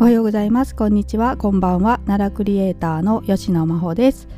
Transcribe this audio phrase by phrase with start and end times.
[0.00, 0.76] おはようございます。
[0.76, 1.36] こんにちは。
[1.36, 1.98] こんばんは。
[2.06, 4.28] 奈良クリエイターの吉野真帆です。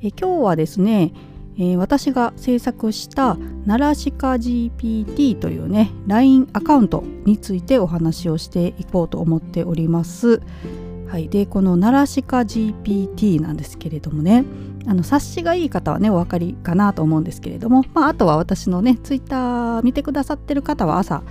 [0.00, 1.12] え今日はですね、
[1.58, 3.36] えー、私が制作した
[3.66, 10.40] 奈良鹿 GPT というね LINE アカウントについてお話をしていこうと思っております。
[11.08, 14.44] はい、でこの奈良鹿 GPT なんですけれどもね
[14.86, 21.24] あの察しがいい方はねお分かりかなと思うんですけれども、まあ、あとは私のねツイッター見てくださってる方は朝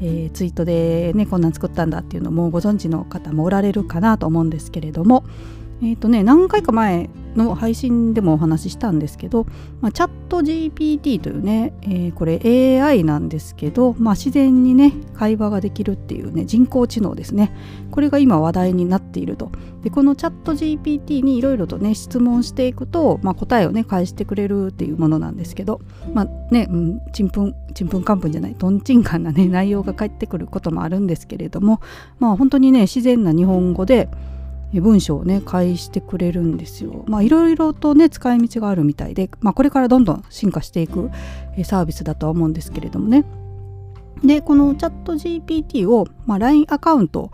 [0.00, 5.24] えー、ツイートでねこんなん作ったんだっていうのもご存知の方もおられるかなと思うんですけれども
[5.82, 9.46] えーとね、何回か前の配信でもお話ししたんですけど、
[9.80, 17.52] まあ、チャット GPT というね、えー、これ AI なんですけど、まあ、自然にね会話ができるっていうね人工知能ですね。
[17.90, 19.50] これが今話題になっていると。
[19.82, 25.82] でこのチャット GPT にいろいろとね質問していくと、まあ、答えをね返してくれるっていうものなんですけど
[26.14, 31.82] まあね、うん、ちんぷんちんぷんかんぷんじゃないとんちんかんなね内容が返ってくることもあるんですけれども
[32.18, 34.08] まあ本当にね自然な日本語で
[34.80, 37.04] 文章をね返してくれるんですよ。
[37.06, 41.10] まあいろいろとね使い道があるみたいで、まあ、これからどんどん進化していく
[41.64, 43.24] サービスだとは思うんですけれどもね。
[44.24, 47.30] でこのチャット GPT を、まあ、LINE アカウント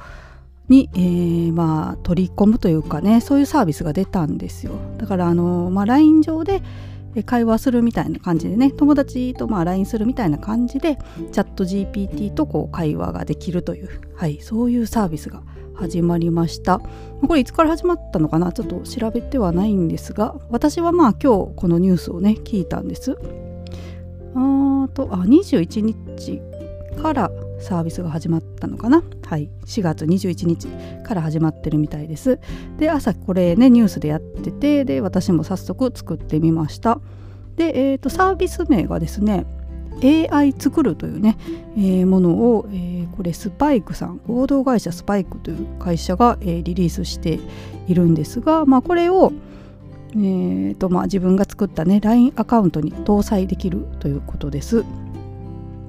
[0.69, 4.73] に、えー、まあ、取り込むというかねそういうサービスが出たんですよ。
[4.99, 6.63] だからあの、まあ、LINE 上で
[7.25, 10.97] 会話するみたいな感じでね友達とまあ LINE するみたいな感じで
[11.33, 15.43] チャット GPT とこう会話ができるという、はい、そういうサービスが
[15.75, 16.81] 始まりました。
[17.27, 23.17] これいつから始まったのかなちょっと調べてはないんですが私はまあ今日このニュースをね聞いたんです。
[24.35, 26.41] あとあ21日
[27.01, 27.31] から
[27.61, 29.03] サービスが始まったのかな？
[29.27, 29.51] はい。
[29.67, 30.69] 4月21日
[31.05, 32.41] から始まってるみたいです。
[32.79, 37.01] で朝これねニュースでやっててで私も早速作ってみました。
[37.57, 39.47] で、えーとサービス名がですね
[40.03, 41.37] AI 作るというね、
[41.77, 47.39] えー、ものを、えー、これスパイクさん合同会社スパイクという会社が、えー、リリースして
[47.87, 49.31] いるんですが、まあ、これを、
[50.13, 54.85] えーとまあ、自分が作ったね LINE アカウントに搭載できるということです。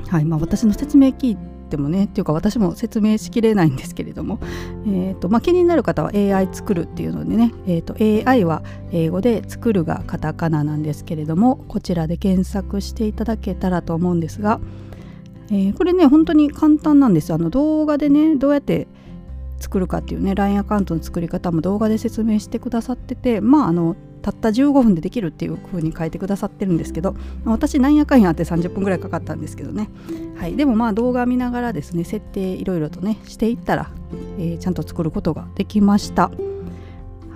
[0.10, 0.26] はい。
[0.26, 1.38] まあ、私の説明聞い
[1.72, 4.40] てもねっていうか私も説明しきれないんですけれども、
[4.86, 7.96] えーとまあ、気になる方は AI 作るっていうのでね、えーと、
[8.30, 8.62] AI は
[8.92, 14.60] 英語で作るがカタカナなんですけれどもこちらで検索していただけたらと思うんですが、
[15.50, 18.88] えー、これね本当に簡単なんですあの動画でねどうやって
[19.60, 27.16] 作るかっていうね LINE アカウントの作り方も動画で説明してくださっててまああのたった15分でできるっていう風に書いてくださってるんですけど
[27.46, 29.90] 私なんやかんやって30分ぐらいかかったんですけどね、
[30.38, 33.92] はい、でもまあ動画見ながらですね設定いろいろとねしていったら、
[34.38, 36.32] えー、ちゃんと作ることができました。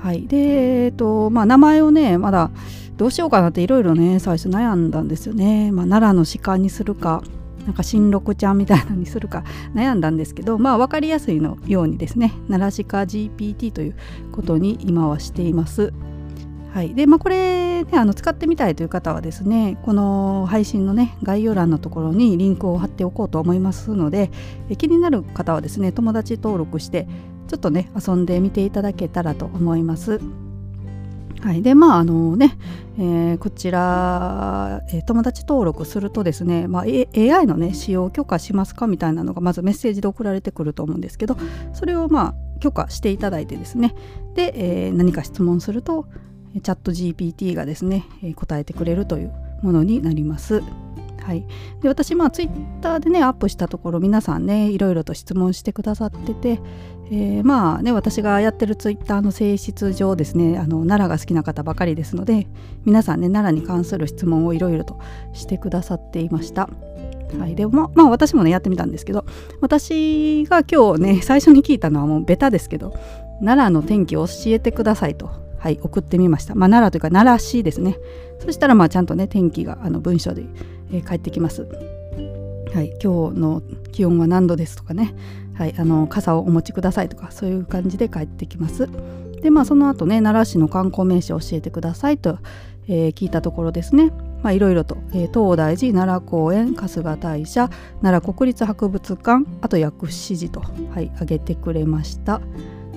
[0.01, 0.27] はい。
[0.27, 2.51] でえっ、ー、とまあ名前をねまだ
[2.97, 7.23] どうしようかなっていろいろね最初悩んだんですよね、まあ、奈良の鹿にするか
[7.65, 13.95] なんか新六ちゃんみたいなのにするか悩んだんですけどまあ分かりやすいのようにですね奈良鹿 GPT という
[14.31, 15.91] ことに今はしています。
[16.75, 24.29] はいでまあ、これ、ね、あの使ってみたいという方はですねこの配信のね概要欄のところにリンクを貼っておこうと思いますので
[24.77, 27.07] 気になる方はですね友達登録して
[27.47, 30.19] ちょっとね遊んでみていただけたらと思います。
[31.41, 32.57] はい、でまああのね、
[32.97, 41.37] えー、こちら、えー、友達登録するとですね、まあ、AI のね使用許可しますかみたいなのがまずメッセージで送られてくると思うんですけど
[41.71, 43.93] それをまあ許可していただいてですね
[44.33, 46.07] で、えー、何か質問すると
[46.61, 48.05] チャット GPT がですね
[48.35, 50.61] 答えてくれるというものになります。
[51.25, 51.43] はい、
[51.81, 56.61] で私まあツイッターでねアップしたところ皆さんねいろいろと質問してくださってて、
[57.09, 62.47] えー、まあね私がやってるツイッターの性質上ですねあの奈良が好きな方ばかりですので
[62.85, 64.99] 皆さんね奈良に関する質問をいろいろと
[65.33, 66.69] してくださっていました。
[67.39, 69.25] はい、でもまあ私もねやってみたんですけど
[69.59, 72.93] 私が今日ね最初に聞いたのはもうベタですけど
[73.39, 76.53] 奈良の天気を教えてくださいとはい、送ってみました。
[76.53, 77.97] まあ、奈良というか奈良市ですね。
[78.39, 80.45] そしたらまあちゃんとね天気があの文章で、
[80.91, 81.63] えー、返ってきます。
[82.71, 85.15] はい、今日の気温は何度ですとかね、
[85.55, 88.87] はい、あの傘をお持ちくださいとかそういう感じで返ってきます。
[89.41, 92.37] でまあその後ね奈良市の観光名所を教えてくださいと、
[92.87, 94.11] えー、聞いたところですね
[94.43, 97.69] まあいろいろと、えー、東大寺奈良公園春日大社
[98.03, 102.39] 奈良国立博物館あと薬師寺と、はい、挙げてくれました。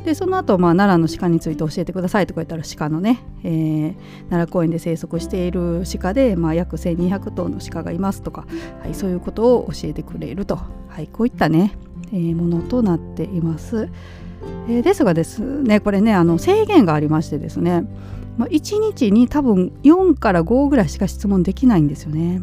[0.09, 3.95] でその後、まあ奈良の鹿について教えてくださいとか言ったら鹿のね、えー、
[4.31, 8.47] 奈良公園で生息している鹿で、まあ、約1200頭の鹿がいますとか、
[8.83, 11.73] はい、そういうことを教えてくれると、はい、こういったね、
[12.07, 13.91] えー、ものとなっています。
[14.67, 17.83] えー、ですがですねこれねあの制限がありましてですね、
[18.39, 22.41] まあ、1日に多分4から5ぐらいしか質問できないんですよね。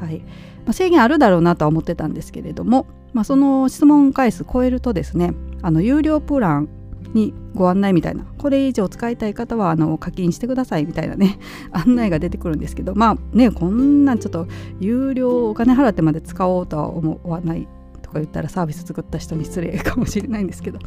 [0.00, 0.24] はいま
[0.68, 5.32] あ、制限あるだろうなとは思ってたんですけれども、まあ、その質問回数超えるとですね
[5.62, 6.68] あの有料プラン
[7.14, 8.24] にご案内みたいな。
[8.38, 11.38] これ以上使いたい方はあの課金してくださいみたいなね
[11.72, 14.46] 案内が出てくるんですけどまあねこんなんちょっと
[14.80, 17.68] 有料お金払ってまで使おうとは思わない
[18.08, 20.78] とか言ったらサービス作った人に失礼かもしれないんですけど、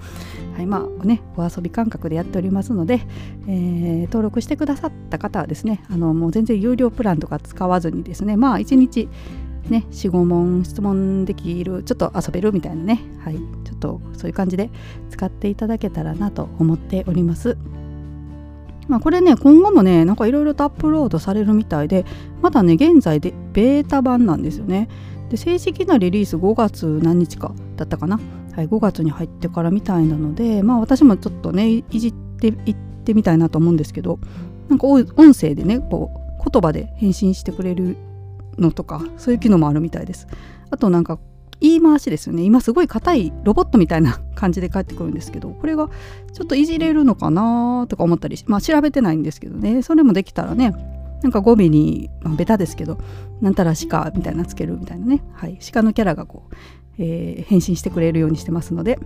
[0.56, 3.01] はいまあね、お遊び感覚でやっておりますので、
[3.47, 9.07] えー、登録してくださった方はですねあのもう全然有料プランとか使わずにですねまあ1日
[9.69, 14.69] ね、45問質問できるちょっと遊べるみたいなね、はい、ちょっとそういう感じで
[15.10, 17.58] 使っていただけたらなと思っております。
[18.88, 22.04] まあ、これね今後もねなんかいろいろとアップロードされるみたいで
[22.42, 24.90] まだね現在でベータ版なんですよね。
[25.30, 28.19] で正式なリリース5月何日かだったかな、
[28.54, 32.75] はい、5月に入ってからみたいなのでまあ私もちょっとねいじっていっ
[33.06, 34.19] てみたいなと思うんですけど
[34.68, 37.96] なんか音声でねこう言葉で返信してくれる
[38.57, 40.27] のとかそういう機能もあるみたいです。
[40.69, 41.19] あとなんか
[41.59, 42.44] 言い回しですよね。
[42.44, 45.89] 今すごい硬いロボットみたいな感じで返ってくるんですけどこれが
[46.33, 49.81] ちょっといじれるのかなとか思ったりまあ調べてないんですけどね。
[49.81, 50.74] それもできたらね
[51.21, 52.98] なんか語尾に、まあ、ベタですけど
[53.42, 56.56] なんたら鹿みたいなつけるみたいなね、はい、鹿のキャラがこう、
[56.97, 58.97] えー、変身してくれるようにしてますので、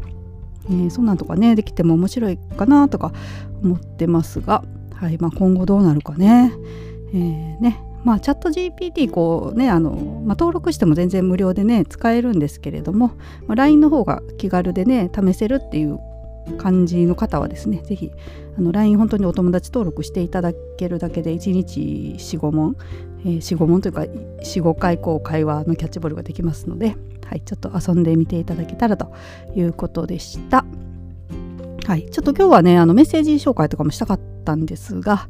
[0.69, 3.11] えー、そんなんとかねできても面白いかなとか
[3.61, 4.63] 思ってますが、
[4.93, 5.17] はい。
[5.17, 6.53] まあ、今後どうなるかね,、
[7.13, 7.81] えーね。
[8.05, 13.07] まあ、チャット GPT こうねあの、まあ、登録しても全然無料でね使えるんですけれども、
[13.47, 15.99] まあ、LINE の方が気軽でね試せるっていう
[16.59, 18.11] 感じの方はですね是非
[18.59, 21.79] LINE 本当にお友達登録していただけるだけで1日
[22.17, 22.77] 45問、
[23.21, 29.11] えー、45問というか45回こう会話のキャッチボールができますので、はい、ちょっと遊んでみていただけたらと
[29.55, 30.63] いうことでした。
[31.87, 35.27] はい、ちょっと今日はねあのメッセージ紹介とかもしたかったんですが、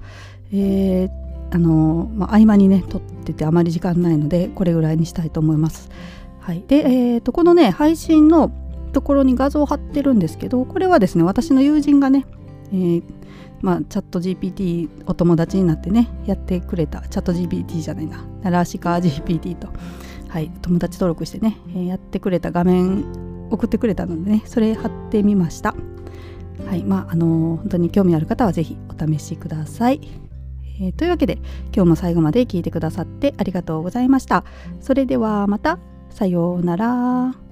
[0.54, 5.90] えー、あのまあ、合間にね撮っててあまり時間ないのでこれぐらいにしたいと思います。
[6.40, 8.52] はい、で、えーとこのね配信の
[8.96, 12.26] ところに画像を貼ってるんですけどこれはですね私の友人がね、
[12.72, 13.04] えー、
[13.62, 19.68] まあ、チャット GPT お友達になってねやってくれたチャット GPT じゃないなナラシカ GPT と、
[20.30, 23.04] はい、友達登録してね、えー、やってくれた画面
[23.52, 25.76] 送ってくれたのでねそれ貼ってみました。
[26.66, 26.84] はい。
[26.84, 30.00] まああのー、本当に興味ある方は是非お試しください、
[30.80, 31.38] えー、というわけで
[31.74, 34.44] 今日も最後まで聞いてくださってありがとうございました
[34.82, 35.80] それではまた
[36.10, 37.45] さようなら。